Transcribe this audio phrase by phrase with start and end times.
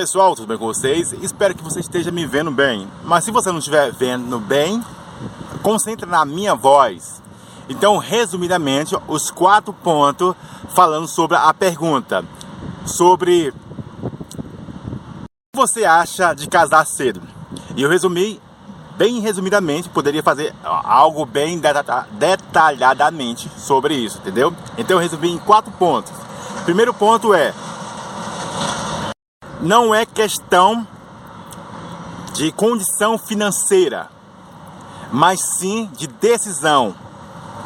[0.00, 1.12] Pessoal, tudo bem com vocês?
[1.20, 2.88] Espero que você esteja me vendo bem.
[3.04, 4.82] Mas se você não estiver vendo bem,
[5.62, 7.20] concentre na minha voz.
[7.68, 10.34] Então, resumidamente, os quatro pontos
[10.70, 12.24] falando sobre a pergunta
[12.86, 13.52] sobre o
[15.52, 17.20] que você acha de casar cedo.
[17.76, 18.40] E eu resumi
[18.96, 21.60] bem resumidamente, poderia fazer algo bem
[22.12, 24.54] detalhadamente sobre isso, entendeu?
[24.78, 26.10] Então eu resumi em quatro pontos.
[26.64, 27.52] Primeiro ponto é
[29.62, 30.86] não é questão
[32.32, 34.08] de condição financeira,
[35.12, 36.94] mas sim de decisão.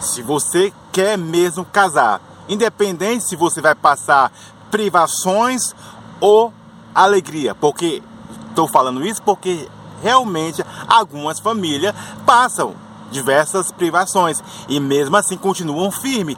[0.00, 4.32] Se você quer mesmo casar, independente se você vai passar
[4.70, 5.74] privações
[6.20, 6.52] ou
[6.94, 8.02] alegria, porque
[8.48, 9.68] estou falando isso porque
[10.02, 11.94] realmente algumas famílias
[12.26, 12.74] passam
[13.10, 16.36] diversas privações e mesmo assim continuam firmes,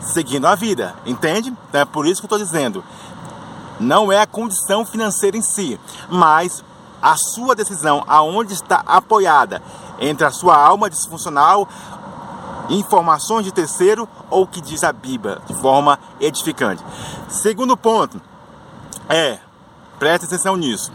[0.00, 1.54] seguindo a vida, entende?
[1.68, 2.82] Então é por isso que eu estou dizendo
[3.78, 6.64] não é a condição financeira em si, mas
[7.00, 9.62] a sua decisão, aonde está apoiada
[9.98, 11.68] entre a sua alma disfuncional,
[12.68, 16.82] informações de terceiro ou o que diz a Bíblia de forma edificante.
[17.28, 18.20] Segundo ponto
[19.08, 19.38] é,
[19.98, 20.92] preste atenção nisso,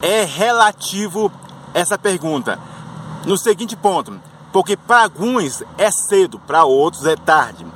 [0.00, 1.30] é relativo
[1.72, 2.58] essa pergunta
[3.24, 4.20] no seguinte ponto,
[4.52, 7.66] porque para alguns é cedo, para outros é tarde.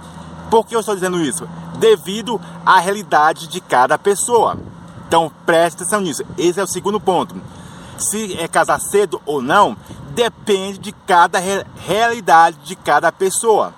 [0.50, 1.48] Por que eu estou dizendo isso?
[1.78, 4.58] Devido à realidade de cada pessoa.
[5.06, 6.24] Então preste atenção nisso.
[6.36, 7.34] Esse é o segundo ponto.
[7.98, 9.76] Se é casar cedo ou não,
[10.10, 13.72] depende de cada re realidade de cada pessoa.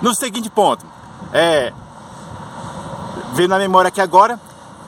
[0.00, 0.84] No seguinte ponto,
[1.32, 1.72] é,
[3.34, 4.38] vendo na memória aqui agora,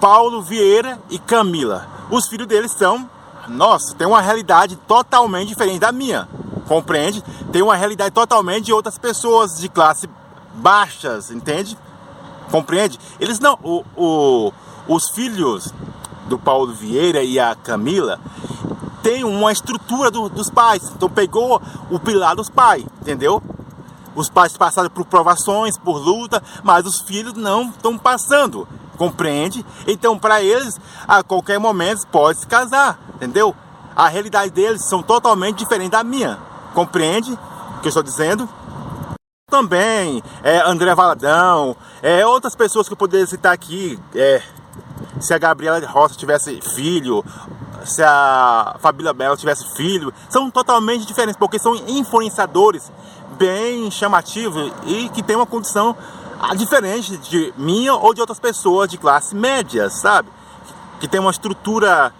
[0.01, 1.87] Paulo Vieira e Camila.
[2.11, 3.09] Os filhos deles são,
[3.49, 6.29] nossa, tem uma realidade totalmente diferente da minha.
[6.69, 7.23] Compreende?
[7.53, 10.09] Tem uma realidade totalmente de outras pessoas de classe
[10.55, 11.77] baixas, entende?
[12.51, 12.99] Compreende?
[13.19, 13.59] Eles não.
[13.63, 14.53] O, o,
[14.89, 15.73] os filhos
[16.27, 18.19] do Paulo Vieira e a Camila
[19.03, 20.83] têm uma estrutura do, dos pais.
[20.95, 23.43] Então pegou o pilar dos pais, entendeu?
[24.15, 28.67] Os pais passaram por provações, por luta, mas os filhos não estão passando.
[28.97, 29.67] Compreende?
[29.89, 33.55] Então, para eles, a qualquer momento pode se casar, entendeu?
[33.97, 36.39] A realidade deles são totalmente diferente da minha.
[36.75, 38.49] Compreende o que eu estou dizendo?
[39.55, 44.43] Também, é, André Valadão, é, outras pessoas que eu poderia citar aqui, é,
[45.21, 47.25] se a Gabriela Roça tivesse filho,
[47.85, 52.91] se a Fabíola Bela tivesse filho, são totalmente diferentes, porque são influenciadores
[53.39, 55.97] bem chamativos e que tem uma condição
[56.41, 60.29] ah, diferente de minha ou de outras pessoas de classe média, sabe?
[60.99, 62.13] Que tem uma estrutura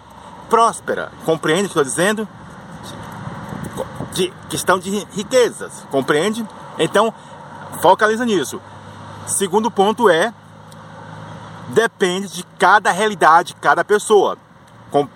[0.49, 2.25] próspera, compreende o que estou dizendo?
[4.13, 6.47] De questão de riquezas, compreende?
[6.77, 7.13] Então,
[7.81, 8.61] focaliza nisso.
[9.27, 10.33] Segundo ponto é
[11.69, 14.37] depende de cada realidade, cada pessoa.
[14.91, 15.07] Com...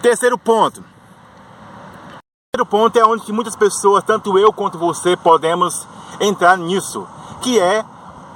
[0.00, 0.84] Terceiro ponto.
[2.52, 5.86] Terceiro ponto é onde muitas pessoas, tanto eu quanto você, podemos
[6.20, 7.06] entrar nisso,
[7.40, 7.84] que é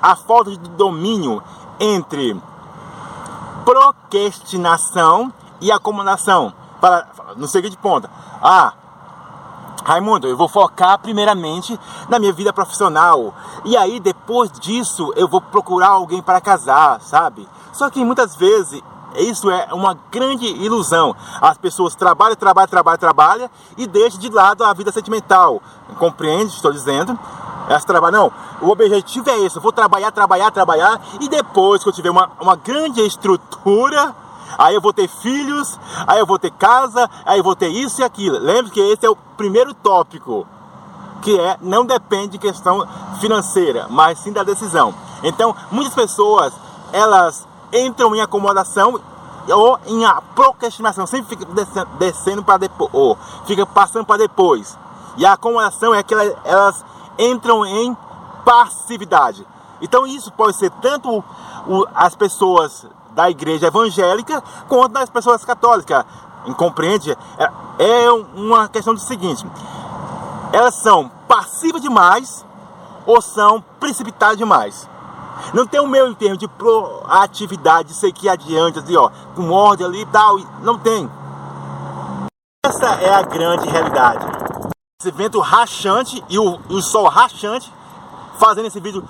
[0.03, 1.43] a falta de domínio
[1.79, 2.41] entre
[3.65, 6.53] procrastinação e acomodação.
[6.81, 8.09] Para, no seguinte ponto,
[8.43, 8.73] ah,
[9.87, 13.33] Raimundo, eu vou focar primeiramente na minha vida profissional.
[13.65, 17.49] E aí, depois disso, eu vou procurar alguém para casar, sabe?
[17.73, 18.83] Só que muitas vezes
[19.17, 21.15] isso é uma grande ilusão.
[21.41, 25.63] As pessoas trabalham, trabalham, trabalham, trabalham e deixam de lado a vida sentimental.
[26.01, 26.53] Compreende?
[26.53, 27.17] Estou dizendo.
[28.11, 28.33] Não,
[28.63, 29.57] o objetivo é esse.
[29.57, 34.13] Eu vou trabalhar, trabalhar, trabalhar e depois que eu tiver uma, uma grande estrutura
[34.59, 38.01] aí eu vou ter filhos, aí eu vou ter casa, aí eu vou ter isso
[38.01, 38.39] e aquilo.
[38.39, 40.47] Lembre que esse é o primeiro tópico,
[41.23, 42.87] que é não depende de questão
[43.21, 44.95] financeira, mas sim da decisão.
[45.23, 46.53] Então, muitas pessoas,
[46.93, 49.01] elas entram em acomodação
[49.49, 50.03] ou em
[50.35, 51.47] procrastinação, sempre fica
[51.99, 54.77] descendo para depois, ou fica passando para depois.
[55.17, 56.85] E a acomodação é que elas,
[57.19, 57.97] entram em
[58.45, 59.47] passividade.
[59.81, 61.25] Então isso pode ser tanto
[61.95, 66.05] as pessoas da igreja evangélica quanto das pessoas católicas.
[66.57, 67.17] Compreende?
[67.39, 69.45] É, é uma questão do seguinte:
[70.53, 72.45] elas são passivas demais
[73.07, 74.89] ou são precipitadas demais.
[75.53, 79.87] Não tem o meu em termos de proatividade, de seguir adiante, assim, ó, com ordem
[79.87, 80.39] ali e tal.
[80.63, 81.11] Não tem.
[82.65, 84.25] Essa é a grande realidade.
[85.01, 87.73] Esse vento rachante e o, o sol rachante
[88.39, 89.07] fazendo esse vídeo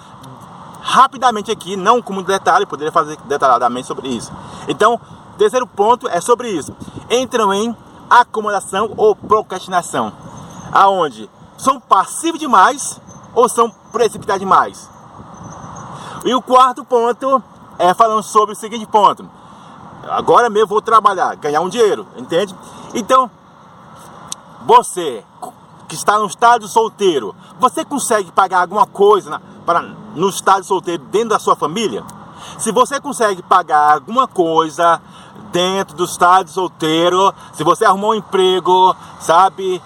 [0.87, 4.33] rapidamente aqui, não com muito detalhe, poderia fazer detalhadamente sobre isso.
[4.69, 5.01] Então,
[5.37, 6.73] terceiro ponto é sobre isso.
[7.11, 7.77] Entram em
[8.09, 10.13] acomodação ou procrastinação,
[10.71, 11.29] aonde
[11.59, 13.01] são passivos demais
[13.35, 14.89] ou são precipitados demais.
[16.25, 17.43] E o quarto ponto
[17.81, 19.29] é falando sobre o seguinte ponto.
[20.09, 22.55] agora mesmo vou trabalhar, ganhar um dinheiro, entende?
[22.95, 23.29] Então,
[24.65, 25.25] você
[25.89, 31.05] que está no estádio solteiro, você consegue pagar alguma coisa na, para, no estádio solteiro
[31.05, 32.05] dentro da sua família?
[32.59, 35.01] Se você consegue pagar alguma coisa
[35.53, 39.81] dentro do estádio solteiro, se você arrumou um emprego, sabe?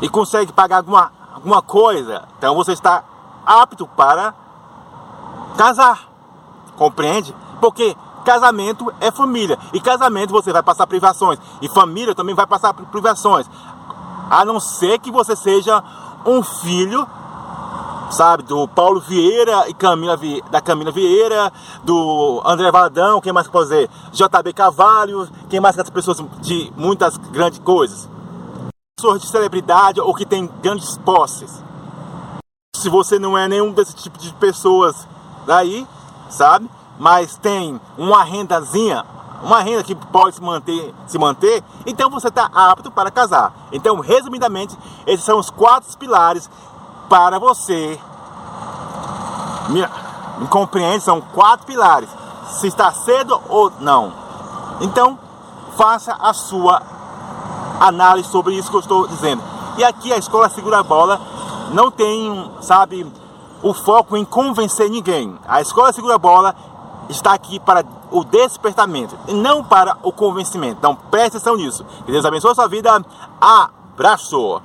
[0.00, 3.04] E consegue pagar alguma, alguma coisa, então você está
[3.44, 4.34] apto para
[5.56, 6.08] casar.
[6.76, 7.34] Compreende?
[7.60, 9.58] Porque casamento é família.
[9.72, 11.38] E casamento você vai passar privações.
[11.62, 13.48] E família também vai passar privações.
[14.28, 15.82] A não ser que você seja
[16.26, 17.06] um filho,
[18.10, 20.18] sabe, do Paulo Vieira e Camila
[20.50, 21.52] da Camila Vieira,
[21.84, 23.90] do André Valadão, quem mais que pode dizer?
[24.12, 28.08] JB Cavalho, quem mais que as pessoas de muitas grandes coisas.
[28.98, 31.62] Pessoas de celebridade ou que tem grandes posses.
[32.74, 35.06] Se você não é nenhum desse tipo de pessoas
[35.46, 35.86] daí,
[36.28, 36.70] sabe?
[36.98, 39.04] Mas tem uma rendazinha,
[39.42, 43.52] uma renda que pode se manter, se manter, então você está apto para casar.
[43.70, 44.76] Então, resumidamente,
[45.06, 46.48] esses são os quatro pilares
[47.08, 47.98] para você.
[49.68, 49.86] Me,
[50.38, 51.02] me compreende?
[51.02, 52.08] São quatro pilares.
[52.48, 54.12] Se está cedo ou não.
[54.80, 55.18] Então,
[55.76, 56.80] faça a sua
[57.80, 59.42] análise sobre isso que eu estou dizendo.
[59.76, 61.20] E aqui a escola segura a bola
[61.72, 63.06] não tem, sabe,
[63.62, 65.38] o foco em convencer ninguém.
[65.46, 66.54] A escola segura a bola
[67.08, 70.76] está aqui para o despertamento e não para o convencimento.
[70.78, 71.84] Então preste atenção nisso.
[72.04, 73.04] Que Deus abençoe a sua vida.
[73.40, 74.62] Abraço!